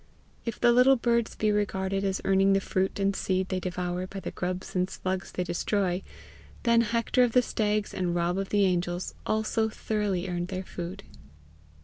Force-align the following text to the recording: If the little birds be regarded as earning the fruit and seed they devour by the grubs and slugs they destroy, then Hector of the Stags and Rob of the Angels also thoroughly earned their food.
If 0.45 0.59
the 0.59 0.71
little 0.71 0.95
birds 0.95 1.35
be 1.35 1.51
regarded 1.51 2.03
as 2.03 2.21
earning 2.25 2.53
the 2.53 2.59
fruit 2.59 2.97
and 2.99 3.15
seed 3.15 3.49
they 3.49 3.59
devour 3.59 4.07
by 4.07 4.19
the 4.19 4.31
grubs 4.31 4.75
and 4.75 4.89
slugs 4.89 5.31
they 5.31 5.43
destroy, 5.43 6.01
then 6.63 6.81
Hector 6.81 7.21
of 7.21 7.33
the 7.33 7.43
Stags 7.43 7.93
and 7.93 8.15
Rob 8.15 8.39
of 8.39 8.49
the 8.49 8.65
Angels 8.65 9.13
also 9.27 9.69
thoroughly 9.69 10.27
earned 10.27 10.47
their 10.47 10.63
food. 10.63 11.03